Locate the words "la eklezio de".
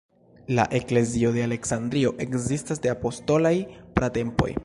0.59-1.43